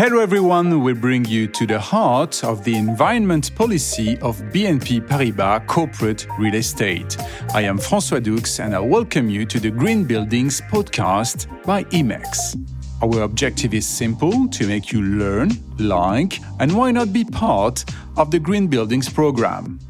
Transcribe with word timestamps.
Hello, 0.00 0.20
everyone. 0.20 0.84
We 0.84 0.92
bring 0.92 1.24
you 1.24 1.48
to 1.48 1.66
the 1.66 1.80
heart 1.80 2.44
of 2.44 2.62
the 2.62 2.76
environment 2.76 3.52
policy 3.56 4.16
of 4.18 4.40
BNP 4.52 5.08
Paribas 5.08 5.66
Corporate 5.66 6.24
Real 6.38 6.54
Estate. 6.54 7.16
I 7.52 7.62
am 7.62 7.78
François 7.78 8.22
Doux, 8.22 8.38
and 8.62 8.76
I 8.76 8.78
welcome 8.78 9.28
you 9.28 9.44
to 9.46 9.58
the 9.58 9.72
Green 9.72 10.04
Buildings 10.04 10.60
podcast 10.70 11.48
by 11.64 11.82
IMEX. 11.82 12.64
Our 13.02 13.22
objective 13.22 13.74
is 13.74 13.88
simple 13.88 14.46
to 14.46 14.68
make 14.68 14.92
you 14.92 15.02
learn, 15.02 15.50
like, 15.80 16.38
and 16.60 16.76
why 16.76 16.92
not 16.92 17.12
be 17.12 17.24
part 17.24 17.84
of 18.16 18.30
the 18.30 18.38
Green 18.38 18.68
Buildings 18.68 19.08
program. 19.08 19.80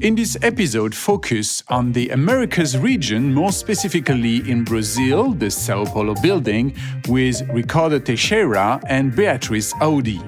In 0.00 0.14
this 0.14 0.36
episode, 0.42 0.94
focus 0.94 1.62
on 1.68 1.92
the 1.92 2.10
Americas 2.10 2.76
region, 2.76 3.32
more 3.32 3.52
specifically 3.52 4.36
in 4.50 4.64
Brazil, 4.64 5.32
the 5.32 5.50
Sao 5.50 5.84
Paulo 5.84 6.14
building, 6.22 6.74
with 7.08 7.42
Ricardo 7.50 7.98
Teixeira 7.98 8.80
and 8.88 9.14
Beatriz 9.14 9.72
Audi. 9.80 10.20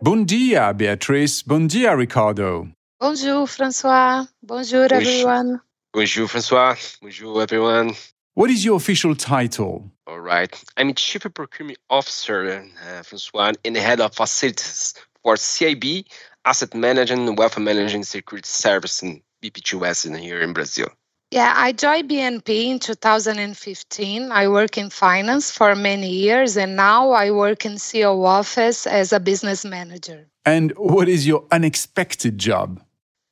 Bon 0.00 0.24
dia, 0.24 0.72
Beatriz. 0.72 1.42
Bon 1.42 1.66
dia, 1.66 1.96
Ricardo. 1.96 2.68
Bonjour, 3.00 3.46
Francois. 3.46 4.26
Bonjour, 4.42 4.86
everyone. 4.92 5.60
Bonjour, 5.92 6.28
Francois. 6.28 6.76
Bonjour, 7.00 7.42
everyone. 7.42 7.94
What 8.34 8.50
is 8.50 8.64
your 8.64 8.76
official 8.76 9.14
title? 9.14 9.90
All 10.06 10.20
right. 10.20 10.52
I'm 10.76 10.94
Chief 10.94 11.22
Procurement 11.34 11.78
Officer, 11.90 12.64
uh, 12.88 13.02
Francois, 13.02 13.52
and 13.64 13.76
the 13.76 13.80
Head 13.80 14.00
of 14.00 14.14
Facilities 14.14 14.94
for 15.22 15.34
CIB, 15.36 16.04
asset 16.44 16.74
management, 16.74 17.28
and 17.28 17.38
wealth 17.38 17.58
management, 17.58 18.06
security 18.06 18.48
service, 18.48 19.02
and 19.02 19.20
BP2S 19.42 20.06
in 20.06 20.14
here 20.14 20.40
in 20.40 20.52
Brazil. 20.52 20.88
Yeah, 21.30 21.54
I 21.56 21.72
joined 21.72 22.10
BNP 22.10 22.66
in 22.66 22.78
2015. 22.78 24.30
I 24.30 24.48
work 24.48 24.76
in 24.76 24.90
finance 24.90 25.50
for 25.50 25.74
many 25.74 26.10
years, 26.10 26.58
and 26.58 26.76
now 26.76 27.12
I 27.12 27.30
work 27.30 27.64
in 27.64 27.72
CEO 27.72 28.22
office 28.24 28.86
as 28.86 29.14
a 29.14 29.20
business 29.20 29.64
manager. 29.64 30.28
And 30.44 30.72
what 30.76 31.08
is 31.08 31.26
your 31.26 31.46
unexpected 31.50 32.36
job? 32.36 32.82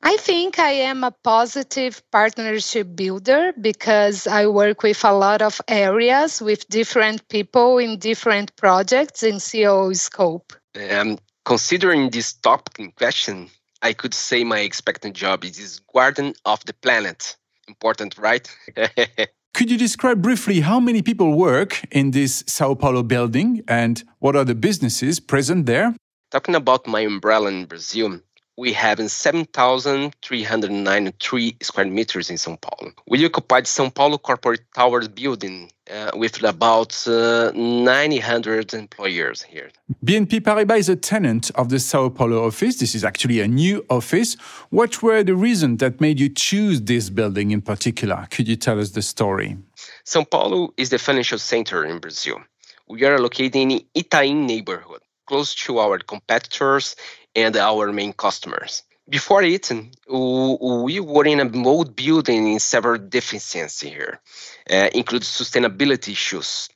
I 0.03 0.17
think 0.17 0.59
I 0.59 0.71
am 0.71 1.05
a 1.05 1.11
positive 1.11 2.03
partnership 2.11 2.97
builder 2.97 3.53
because 3.61 4.27
I 4.27 4.47
work 4.47 4.83
with 4.83 5.05
a 5.05 5.13
lot 5.13 5.43
of 5.43 5.61
areas 5.69 6.41
with 6.41 6.67
different 6.69 7.29
people 7.29 7.77
in 7.77 7.99
different 7.99 8.57
projects 8.57 9.23
in 9.23 9.35
CEO 9.35 9.95
scope. 9.95 10.55
Um, 10.91 11.19
Considering 11.51 12.11
this 12.11 12.33
topic 12.33 12.79
in 12.79 12.93
question, 12.93 13.51
I 13.83 13.93
could 13.93 14.15
say 14.15 14.45
my 14.45 14.61
expected 14.61 15.15
job 15.15 15.45
is 15.45 15.57
this 15.57 15.81
guardian 15.93 16.33
of 16.45 16.65
the 16.65 16.73
planet. 16.73 17.37
Important, 17.67 18.17
right? 18.19 18.49
Could 19.55 19.69
you 19.69 19.77
describe 19.77 20.23
briefly 20.23 20.61
how 20.61 20.79
many 20.79 21.03
people 21.03 21.37
work 21.37 21.83
in 21.91 22.13
this 22.13 22.45
Sao 22.47 22.75
Paulo 22.75 23.03
building 23.03 23.65
and 23.67 24.05
what 24.21 24.37
are 24.37 24.45
the 24.45 24.55
businesses 24.55 25.19
present 25.19 25.67
there? 25.67 25.97
Talking 26.31 26.55
about 26.55 26.87
my 26.87 27.01
umbrella 27.01 27.49
in 27.49 27.65
Brazil, 27.65 28.21
we 28.61 28.73
have 28.75 29.01
7,393 29.11 31.57
square 31.63 31.87
meters 31.87 32.29
in 32.29 32.37
São 32.37 32.61
Paulo. 32.61 32.93
We 33.09 33.25
occupied 33.25 33.65
São 33.65 33.89
Paulo 33.93 34.19
Corporate 34.19 34.61
Towers 34.75 35.09
building 35.09 35.71
uh, 35.91 36.11
with 36.15 36.45
about 36.45 37.09
uh, 37.09 37.53
900 37.55 38.75
employers 38.75 39.43
here. 39.43 39.71
BNP 40.05 40.43
Paribas 40.43 40.81
is 40.81 40.91
a 40.91 40.97
tenant 40.97 41.51
of 41.55 41.71
the 41.71 41.79
Sao 41.79 42.11
Paulo 42.11 42.47
office. 42.47 42.77
This 42.77 42.95
is 42.95 43.03
actually 43.03 43.41
a 43.41 43.49
new 43.49 43.83
office. 43.89 44.35
What 44.69 45.03
were 45.03 45.23
the 45.23 45.35
reasons 45.35 45.79
that 45.79 45.99
made 45.99 46.21
you 46.21 46.29
choose 46.29 46.83
this 46.83 47.09
building 47.09 47.53
in 47.53 47.63
particular? 47.63 48.27
Could 48.31 48.47
you 48.47 48.57
tell 48.57 48.79
us 48.79 48.91
the 48.91 49.01
story? 49.01 49.57
São 50.05 50.31
Paulo 50.31 50.75
is 50.77 50.91
the 50.91 50.99
financial 50.99 51.39
center 51.39 51.87
in 51.87 51.99
Brazil. 51.99 52.37
We 52.87 53.07
are 53.07 53.19
located 53.19 53.57
in 53.57 53.81
Itaim 53.95 54.45
neighborhood, 54.45 55.01
close 55.27 55.55
to 55.55 55.79
our 55.79 55.99
competitors 55.99 56.95
and 57.35 57.57
our 57.57 57.93
main 57.93 58.13
customers. 58.13 58.83
Before 59.09 59.43
it, 59.43 59.71
we 60.09 61.01
were 61.01 61.27
in 61.27 61.41
a 61.41 61.45
mode 61.45 61.97
building 61.97 62.53
in 62.53 62.61
several 62.61 62.99
deficiencies 62.99 63.81
here, 63.81 64.21
uh, 64.71 64.89
include 64.95 65.23
sustainability 65.23 66.13
issues. 66.13 66.69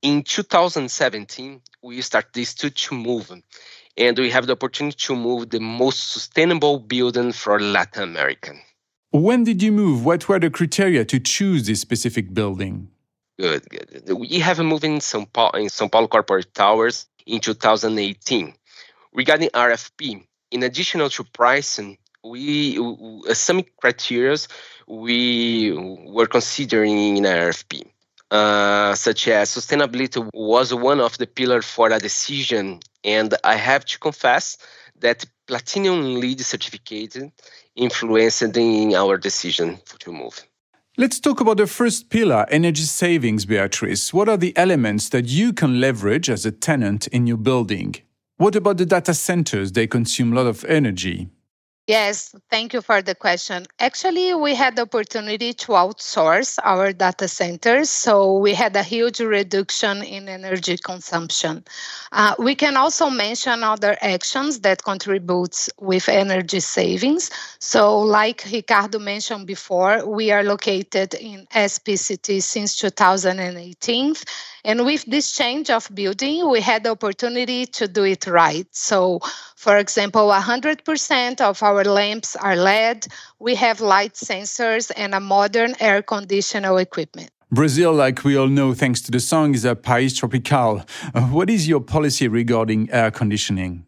In 0.00 0.22
2017, 0.22 1.60
we 1.82 2.00
started 2.00 2.30
this 2.32 2.54
to, 2.54 2.70
to 2.70 2.94
move, 2.94 3.30
and 3.96 4.18
we 4.18 4.30
have 4.30 4.46
the 4.46 4.52
opportunity 4.52 4.96
to 4.96 5.14
move 5.14 5.50
the 5.50 5.60
most 5.60 6.12
sustainable 6.12 6.78
building 6.78 7.32
for 7.32 7.60
Latin 7.60 8.04
America. 8.04 8.52
When 9.10 9.44
did 9.44 9.62
you 9.62 9.72
move? 9.72 10.06
What 10.06 10.26
were 10.28 10.38
the 10.38 10.48
criteria 10.48 11.04
to 11.04 11.20
choose 11.20 11.66
this 11.66 11.80
specific 11.80 12.32
building? 12.32 12.88
Good, 13.38 13.68
good. 13.68 14.12
We 14.16 14.38
have 14.38 14.58
moved 14.60 14.84
in 14.84 14.98
São 15.00 15.30
Paulo, 15.30 15.52
in 15.58 15.66
São 15.66 15.92
Paulo 15.92 16.08
Corporate 16.08 16.54
Towers 16.54 17.06
in 17.26 17.40
2018. 17.40 18.54
Regarding 19.14 19.50
RFP, 19.50 20.24
in 20.50 20.62
addition 20.62 21.06
to 21.08 21.24
pricing, 21.24 21.98
we 22.24 22.78
uh, 22.78 23.34
some 23.34 23.62
criteria 23.80 24.36
we 24.86 25.72
were 26.06 26.26
considering 26.26 27.16
in 27.16 27.24
RFP, 27.24 27.84
uh, 28.30 28.94
such 28.94 29.28
as 29.28 29.50
sustainability 29.50 30.28
was 30.32 30.72
one 30.72 31.00
of 31.00 31.18
the 31.18 31.26
pillars 31.26 31.64
for 31.64 31.90
a 31.90 31.98
decision, 31.98 32.80
and 33.04 33.34
I 33.44 33.56
have 33.56 33.84
to 33.86 33.98
confess 33.98 34.56
that 35.00 35.24
platinum 35.46 36.20
LEED 36.20 36.40
certificate 36.40 37.16
influenced 37.76 38.56
in 38.56 38.94
our 38.94 39.18
decision 39.18 39.78
to 39.98 40.12
move. 40.12 40.42
Let's 40.96 41.20
talk 41.20 41.40
about 41.40 41.56
the 41.56 41.66
first 41.66 42.10
pillar, 42.10 42.46
energy 42.50 42.82
savings, 42.82 43.46
Beatrice. 43.46 44.12
What 44.12 44.28
are 44.28 44.36
the 44.36 44.56
elements 44.56 45.08
that 45.08 45.26
you 45.26 45.52
can 45.52 45.80
leverage 45.80 46.28
as 46.28 46.44
a 46.44 46.52
tenant 46.52 47.06
in 47.08 47.26
your 47.26 47.38
building? 47.38 47.96
What 48.42 48.56
about 48.56 48.76
the 48.76 48.86
data 48.86 49.14
centers? 49.14 49.70
They 49.70 49.86
consume 49.86 50.32
a 50.32 50.34
lot 50.34 50.48
of 50.48 50.64
energy. 50.64 51.28
Yes, 51.88 52.32
thank 52.48 52.74
you 52.74 52.80
for 52.80 53.02
the 53.02 53.16
question. 53.16 53.66
Actually, 53.80 54.34
we 54.34 54.54
had 54.54 54.76
the 54.76 54.82
opportunity 54.82 55.52
to 55.54 55.72
outsource 55.72 56.56
our 56.62 56.92
data 56.92 57.26
centers, 57.26 57.90
so 57.90 58.38
we 58.38 58.54
had 58.54 58.76
a 58.76 58.84
huge 58.84 59.18
reduction 59.18 60.00
in 60.04 60.28
energy 60.28 60.76
consumption. 60.76 61.64
Uh, 62.12 62.36
we 62.38 62.54
can 62.54 62.76
also 62.76 63.10
mention 63.10 63.64
other 63.64 63.96
actions 64.00 64.60
that 64.60 64.84
contributes 64.84 65.68
with 65.80 66.08
energy 66.08 66.60
savings. 66.60 67.30
So, 67.58 67.98
like 67.98 68.44
Ricardo 68.52 69.00
mentioned 69.00 69.48
before, 69.48 70.06
we 70.08 70.30
are 70.30 70.44
located 70.44 71.14
in 71.14 71.48
SPCT 71.52 72.40
since 72.44 72.76
2018 72.76 74.14
and 74.64 74.84
with 74.84 75.04
this 75.06 75.32
change 75.32 75.70
of 75.70 75.88
building, 75.92 76.48
we 76.48 76.60
had 76.60 76.84
the 76.84 76.90
opportunity 76.90 77.66
to 77.66 77.88
do 77.88 78.04
it 78.04 78.26
right. 78.28 78.66
So, 78.70 79.18
for 79.56 79.76
example, 79.76 80.28
100% 80.28 81.40
of 81.40 81.62
our 81.62 81.81
lamps 81.84 82.36
are 82.36 82.56
LED. 82.56 83.06
We 83.38 83.54
have 83.56 83.80
light 83.80 84.14
sensors 84.14 84.90
and 84.96 85.14
a 85.14 85.20
modern 85.20 85.74
air 85.80 86.02
conditioner 86.02 86.78
equipment. 86.80 87.30
Brazil, 87.50 87.92
like 87.92 88.24
we 88.24 88.36
all 88.36 88.48
know, 88.48 88.72
thanks 88.72 89.00
to 89.02 89.10
the 89.10 89.20
song, 89.20 89.54
is 89.54 89.66
a 89.66 89.76
país 89.76 90.16
tropical. 90.16 90.82
Uh, 91.14 91.20
what 91.26 91.50
is 91.50 91.68
your 91.68 91.80
policy 91.80 92.26
regarding 92.26 92.90
air 92.90 93.10
conditioning? 93.10 93.84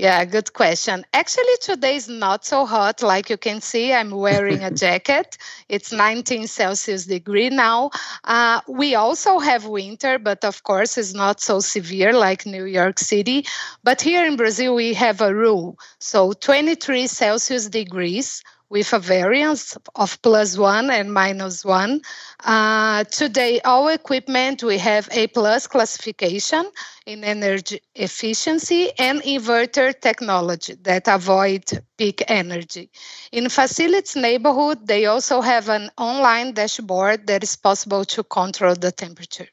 Yeah, 0.00 0.24
good 0.24 0.54
question. 0.54 1.04
Actually, 1.12 1.58
today 1.60 1.96
is 1.96 2.08
not 2.08 2.46
so 2.46 2.64
hot. 2.64 3.02
Like 3.02 3.28
you 3.28 3.36
can 3.36 3.60
see, 3.60 3.92
I'm 3.92 4.10
wearing 4.12 4.64
a 4.64 4.70
jacket. 4.84 5.36
It's 5.68 5.92
19 5.92 6.46
Celsius 6.46 7.04
degree 7.04 7.50
now. 7.50 7.90
Uh, 8.24 8.62
we 8.66 8.94
also 8.94 9.38
have 9.40 9.66
winter, 9.66 10.18
but 10.18 10.42
of 10.42 10.62
course, 10.62 10.96
it's 10.96 11.12
not 11.12 11.42
so 11.42 11.60
severe 11.60 12.14
like 12.14 12.46
New 12.46 12.64
York 12.64 12.98
City. 12.98 13.44
But 13.84 14.00
here 14.00 14.24
in 14.24 14.36
Brazil, 14.36 14.74
we 14.74 14.94
have 14.94 15.20
a 15.20 15.34
rule. 15.34 15.78
So 15.98 16.32
23 16.32 17.06
Celsius 17.06 17.68
degrees 17.68 18.42
with 18.70 18.92
a 18.92 18.98
variance 19.00 19.76
of 19.96 20.22
plus 20.22 20.56
one 20.56 20.90
and 20.90 21.12
minus 21.12 21.64
one. 21.64 22.00
Uh, 22.44 23.04
today, 23.04 23.60
our 23.64 23.92
equipment, 23.92 24.62
we 24.62 24.78
have 24.78 25.08
A 25.10 25.26
plus 25.26 25.66
classification 25.66 26.70
in 27.04 27.24
energy 27.24 27.80
efficiency 27.96 28.90
and 28.98 29.20
inverter 29.22 29.92
technology 30.00 30.74
that 30.82 31.08
avoid 31.08 31.64
peak 31.98 32.22
energy. 32.28 32.90
In 33.32 33.48
facilities 33.48 34.16
neighborhood, 34.16 34.86
they 34.86 35.06
also 35.06 35.40
have 35.40 35.68
an 35.68 35.90
online 35.98 36.54
dashboard 36.54 37.26
that 37.26 37.42
is 37.42 37.56
possible 37.56 38.04
to 38.04 38.22
control 38.22 38.74
the 38.76 38.92
temperature. 38.92 39.48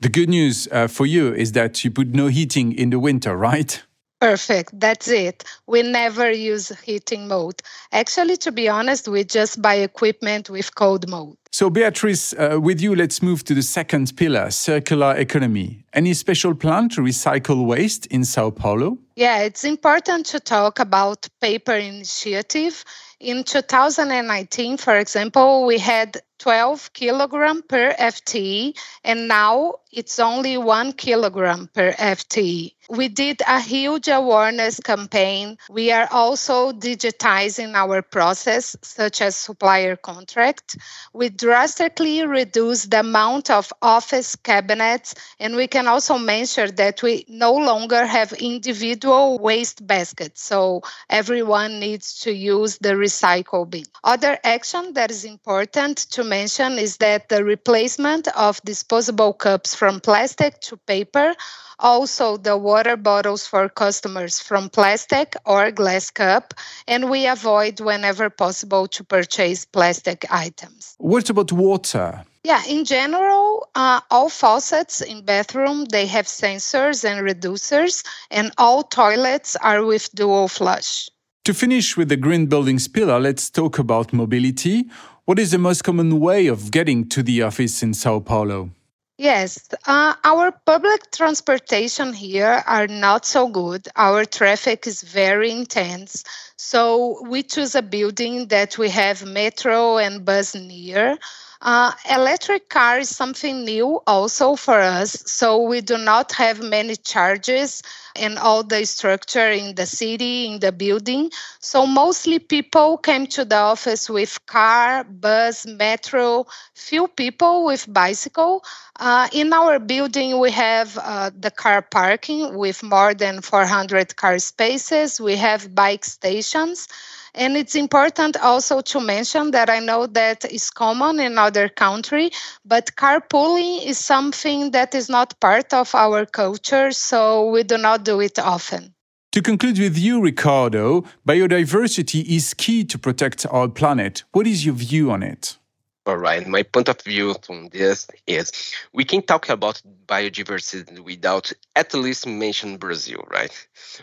The 0.00 0.08
good 0.08 0.28
news 0.28 0.68
uh, 0.70 0.86
for 0.86 1.06
you 1.06 1.34
is 1.34 1.52
that 1.52 1.84
you 1.84 1.90
put 1.90 2.14
no 2.14 2.28
heating 2.28 2.72
in 2.72 2.90
the 2.90 2.98
winter, 2.98 3.36
right? 3.36 3.82
Perfect. 4.24 4.80
That's 4.80 5.08
it. 5.08 5.44
We 5.66 5.82
never 5.82 6.30
use 6.30 6.72
heating 6.80 7.28
mode. 7.28 7.60
Actually, 7.92 8.38
to 8.38 8.52
be 8.52 8.70
honest, 8.70 9.06
we 9.06 9.22
just 9.22 9.60
buy 9.60 9.74
equipment 9.74 10.48
with 10.48 10.74
cold 10.74 11.06
mode. 11.10 11.36
So, 11.52 11.68
Beatrice, 11.68 12.32
uh, 12.32 12.58
with 12.58 12.80
you, 12.80 12.96
let's 12.96 13.20
move 13.20 13.44
to 13.44 13.54
the 13.54 13.60
second 13.62 14.16
pillar 14.16 14.50
circular 14.50 15.14
economy. 15.14 15.84
Any 15.92 16.14
special 16.14 16.54
plan 16.54 16.88
to 16.90 17.02
recycle 17.02 17.66
waste 17.66 18.06
in 18.06 18.24
Sao 18.24 18.48
Paulo? 18.48 18.96
Yeah, 19.14 19.42
it's 19.42 19.62
important 19.62 20.24
to 20.26 20.40
talk 20.40 20.78
about 20.78 21.28
paper 21.42 21.74
initiative. 21.74 22.82
In 23.20 23.44
2019, 23.44 24.78
for 24.78 24.96
example, 24.96 25.66
we 25.66 25.76
had 25.78 26.16
12 26.38 26.92
kilogram 26.92 27.62
per 27.62 27.92
FTE, 27.92 28.76
and 29.04 29.28
now 29.28 29.74
it's 29.92 30.18
only 30.18 30.58
one 30.58 30.92
kilogram 30.92 31.68
per 31.72 31.92
FTE. 31.92 32.74
We 32.90 33.08
did 33.08 33.40
a 33.46 33.60
huge 33.60 34.08
awareness 34.08 34.78
campaign. 34.80 35.56
We 35.70 35.92
are 35.92 36.08
also 36.10 36.72
digitizing 36.72 37.74
our 37.74 38.02
process, 38.02 38.76
such 38.82 39.22
as 39.22 39.36
supplier 39.36 39.96
contract. 39.96 40.76
We 41.14 41.30
drastically 41.30 42.26
reduced 42.26 42.90
the 42.90 43.00
amount 43.00 43.50
of 43.50 43.72
office 43.80 44.36
cabinets, 44.36 45.14
and 45.38 45.56
we 45.56 45.66
can 45.66 45.86
also 45.86 46.18
mention 46.18 46.74
that 46.74 47.02
we 47.02 47.24
no 47.28 47.54
longer 47.54 48.04
have 48.04 48.32
individual 48.32 49.38
waste 49.38 49.86
baskets. 49.86 50.42
So 50.42 50.82
everyone 51.08 51.80
needs 51.80 52.20
to 52.20 52.32
use 52.32 52.78
the 52.78 52.94
recycle 52.94 53.70
bin. 53.70 53.84
Other 54.02 54.38
action 54.44 54.92
that 54.94 55.10
is 55.10 55.24
important 55.24 55.98
to 56.12 56.23
mention 56.24 56.78
is 56.78 56.96
that 56.98 57.28
the 57.28 57.44
replacement 57.44 58.28
of 58.36 58.60
disposable 58.64 59.32
cups 59.32 59.74
from 59.74 60.00
plastic 60.00 60.60
to 60.60 60.76
paper 60.76 61.34
also 61.78 62.36
the 62.36 62.56
water 62.56 62.96
bottles 62.96 63.46
for 63.46 63.68
customers 63.68 64.40
from 64.40 64.68
plastic 64.68 65.36
or 65.44 65.70
glass 65.70 66.10
cup 66.10 66.54
and 66.86 67.10
we 67.10 67.26
avoid 67.26 67.80
whenever 67.80 68.30
possible 68.30 68.86
to 68.88 69.04
purchase 69.04 69.64
plastic 69.64 70.24
items. 70.30 70.94
What 70.98 71.30
about 71.30 71.52
water? 71.52 72.24
Yeah 72.42 72.62
in 72.68 72.84
general 72.84 73.68
uh, 73.74 74.00
all 74.10 74.28
faucets 74.28 75.00
in 75.00 75.24
bathroom 75.24 75.86
they 75.86 76.06
have 76.06 76.26
sensors 76.26 77.04
and 77.04 77.26
reducers 77.26 78.04
and 78.30 78.52
all 78.58 78.82
toilets 78.82 79.56
are 79.56 79.84
with 79.84 80.14
dual 80.14 80.48
flush. 80.48 81.08
To 81.44 81.52
finish 81.52 81.96
with 81.96 82.08
the 82.08 82.16
green 82.16 82.46
buildings 82.46 82.88
pillar 82.88 83.18
let's 83.18 83.50
talk 83.50 83.78
about 83.78 84.12
mobility 84.12 84.84
what 85.24 85.38
is 85.38 85.50
the 85.50 85.58
most 85.58 85.82
common 85.82 86.20
way 86.20 86.46
of 86.46 86.70
getting 86.70 87.08
to 87.08 87.22
the 87.22 87.42
office 87.42 87.82
in 87.82 87.94
sao 87.94 88.20
paulo 88.20 88.70
Yes, 89.16 89.68
uh, 89.86 90.14
our 90.24 90.50
public 90.50 91.12
transportation 91.12 92.12
here 92.12 92.64
are 92.66 92.88
not 92.88 93.24
so 93.24 93.46
good. 93.46 93.86
Our 93.94 94.24
traffic 94.24 94.88
is 94.88 95.02
very 95.02 95.52
intense. 95.52 96.24
So 96.56 97.22
we 97.22 97.44
choose 97.44 97.76
a 97.76 97.82
building 97.82 98.48
that 98.48 98.76
we 98.76 98.88
have 98.90 99.24
metro 99.24 99.98
and 99.98 100.24
bus 100.24 100.56
near. 100.56 101.16
Uh, 101.64 101.92
electric 102.10 102.68
car 102.68 102.98
is 103.00 103.08
something 103.08 103.64
new 103.64 103.98
also 104.06 104.54
for 104.54 104.78
us. 104.78 105.12
So 105.26 105.62
we 105.62 105.80
do 105.80 105.96
not 105.96 106.32
have 106.32 106.62
many 106.62 106.94
charges 106.94 107.82
and 108.14 108.38
all 108.38 108.62
the 108.62 108.84
structure 108.84 109.50
in 109.50 109.74
the 109.74 109.86
city, 109.86 110.46
in 110.46 110.60
the 110.60 110.72
building. 110.72 111.30
So 111.60 111.86
mostly 111.86 112.38
people 112.38 112.98
came 112.98 113.26
to 113.28 113.46
the 113.46 113.56
office 113.56 114.10
with 114.10 114.44
car, 114.46 115.04
bus, 115.04 115.66
metro, 115.66 116.46
few 116.74 117.08
people 117.08 117.64
with 117.64 117.90
bicycle. 117.92 118.62
Uh, 119.00 119.28
in 119.32 119.52
our 119.54 119.78
building, 119.78 120.38
we 120.38 120.50
have 120.52 120.98
uh, 121.00 121.30
the 121.36 121.50
car 121.50 121.80
parking 121.82 122.56
with 122.58 122.82
more 122.82 123.14
than 123.14 123.40
400 123.40 124.14
car 124.16 124.38
spaces. 124.38 125.18
We 125.20 125.36
have 125.36 125.74
bike 125.74 126.04
stations. 126.04 126.88
And 127.34 127.56
it's 127.56 127.74
important 127.74 128.36
also 128.36 128.80
to 128.80 129.00
mention 129.00 129.50
that 129.50 129.68
I 129.68 129.80
know 129.80 130.06
that 130.06 130.44
is 130.52 130.70
common 130.70 131.18
in 131.18 131.36
other 131.36 131.68
country, 131.68 132.30
but 132.64 132.94
carpooling 132.96 133.84
is 133.84 133.98
something 133.98 134.70
that 134.70 134.94
is 134.94 135.08
not 135.08 135.38
part 135.40 135.74
of 135.74 135.94
our 135.94 136.26
culture, 136.26 136.92
so 136.92 137.50
we 137.50 137.64
do 137.64 137.76
not 137.76 138.04
do 138.04 138.20
it 138.20 138.38
often. 138.38 138.94
To 139.32 139.42
conclude 139.42 139.80
with 139.80 139.98
you, 139.98 140.20
Ricardo, 140.20 141.04
biodiversity 141.26 142.24
is 142.24 142.54
key 142.54 142.84
to 142.84 142.96
protect 142.96 143.44
our 143.50 143.68
planet. 143.68 144.22
What 144.30 144.46
is 144.46 144.64
your 144.64 144.76
view 144.76 145.10
on 145.10 145.24
it? 145.24 145.58
All 146.06 146.18
right. 146.18 146.46
My 146.46 146.62
point 146.62 146.88
of 146.88 147.00
view 147.00 147.34
on 147.48 147.70
this 147.72 148.06
is 148.26 148.52
we 148.92 149.04
can 149.04 149.22
talk 149.22 149.48
about 149.48 149.82
biodiversity 150.06 151.00
without 151.00 151.50
at 151.74 151.94
least 151.94 152.26
mention 152.26 152.76
Brazil, 152.76 153.24
right? 153.28 153.50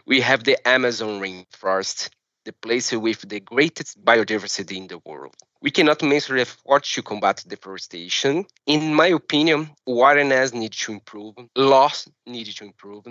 We 0.06 0.20
have 0.20 0.44
the 0.44 0.58
Amazon 0.68 1.22
rainforest 1.22 2.10
the 2.46 2.54
place 2.54 2.92
with 2.92 3.28
the 3.28 3.40
greatest 3.40 4.04
biodiversity 4.04 4.78
in 4.78 4.88
the 4.88 5.00
world. 5.06 5.36
We 5.62 5.72
cannot 5.72 6.02
measure 6.02 6.38
efforts 6.38 6.94
to 6.94 7.04
combat 7.04 7.44
deforestation. 7.48 8.46
In 8.66 8.94
my 8.94 9.08
opinion, 9.08 9.70
awareness 9.88 10.54
needs 10.54 10.78
to 10.80 10.94
improve, 10.94 11.36
laws 11.56 12.08
need 12.26 12.48
to 12.48 12.64
improve, 12.66 13.06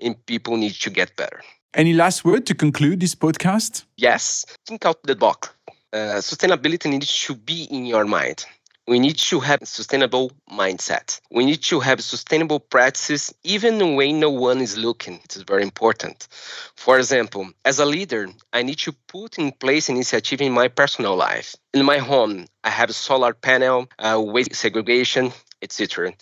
and 0.00 0.26
people 0.26 0.56
need 0.56 0.74
to 0.74 0.90
get 0.90 1.14
better. 1.16 1.42
Any 1.74 1.92
last 1.92 2.24
word 2.24 2.46
to 2.46 2.54
conclude 2.54 3.00
this 3.00 3.14
podcast? 3.14 3.84
Yes. 3.96 4.44
Think 4.66 4.86
out 4.86 5.02
the 5.04 5.14
box. 5.14 5.50
Uh, 5.92 6.20
sustainability 6.20 6.88
needs 6.88 7.12
to 7.26 7.34
be 7.34 7.64
in 7.64 7.84
your 7.84 8.04
mind 8.04 8.46
we 8.90 8.98
need 8.98 9.16
to 9.16 9.38
have 9.38 9.62
a 9.62 9.66
sustainable 9.66 10.32
mindset. 10.50 11.20
We 11.30 11.46
need 11.46 11.62
to 11.70 11.78
have 11.78 12.02
sustainable 12.02 12.58
practices 12.58 13.32
even 13.44 13.94
when 13.94 14.18
no 14.18 14.30
one 14.30 14.60
is 14.60 14.76
looking. 14.76 15.20
It 15.22 15.36
is 15.36 15.42
very 15.42 15.62
important. 15.62 16.26
For 16.74 16.98
example, 16.98 17.50
as 17.64 17.78
a 17.78 17.86
leader, 17.86 18.28
I 18.52 18.64
need 18.64 18.78
to 18.78 18.92
put 19.06 19.38
in 19.38 19.52
place 19.52 19.88
initiative 19.88 20.40
in 20.40 20.50
my 20.50 20.66
personal 20.66 21.14
life. 21.14 21.54
In 21.72 21.84
my 21.84 21.98
home, 21.98 22.46
I 22.64 22.70
have 22.70 22.90
a 22.90 22.92
solar 22.92 23.32
panel, 23.32 23.86
uh, 24.00 24.20
waste 24.20 24.56
segregation, 24.56 25.30
etc. 25.62 26.12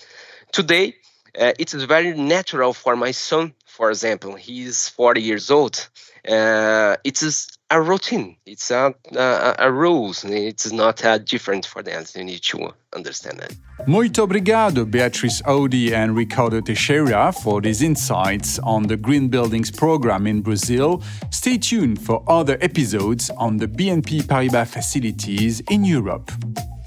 Today, 0.52 0.96
uh, 1.38 1.52
it 1.58 1.74
is 1.74 1.84
very 1.84 2.14
natural 2.14 2.72
for 2.72 2.96
my 2.96 3.10
son, 3.10 3.54
for 3.66 3.90
example, 3.90 4.34
he 4.34 4.62
is 4.62 4.88
40 4.88 5.22
years 5.22 5.50
old. 5.50 5.88
Uh, 6.28 6.96
it 7.04 7.22
is 7.22 7.46
a 7.70 7.80
routine. 7.80 8.36
It's 8.44 8.70
a, 8.70 8.94
a, 9.14 9.54
a 9.58 9.72
rules. 9.72 10.24
It's 10.24 10.72
not 10.72 11.04
uh, 11.04 11.18
different 11.18 11.64
for 11.64 11.82
them. 11.82 12.04
You 12.14 12.24
need 12.24 12.42
to 12.42 12.74
understand 12.94 13.38
that. 13.38 13.54
Muito 13.86 14.22
obrigado, 14.22 14.84
Beatrice 14.84 15.40
Audi 15.46 15.94
and 15.94 16.16
Ricardo 16.16 16.60
Teixeira, 16.60 17.32
for 17.32 17.60
these 17.60 17.80
insights 17.80 18.58
on 18.64 18.88
the 18.88 18.96
Green 18.96 19.28
Buildings 19.28 19.70
program 19.70 20.26
in 20.26 20.42
Brazil. 20.42 21.02
Stay 21.30 21.56
tuned 21.56 22.00
for 22.00 22.24
other 22.26 22.58
episodes 22.60 23.30
on 23.36 23.58
the 23.58 23.68
BNP 23.68 24.22
Paribas 24.22 24.68
facilities 24.68 25.60
in 25.70 25.84
Europe. 25.84 26.30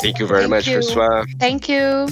Thank 0.01 0.19
you 0.19 0.27
very 0.27 0.41
Thank 0.41 0.49
much, 0.49 0.67
you. 0.67 0.79
François. 0.79 1.25
Thank 1.39 1.69
you. 1.69 2.07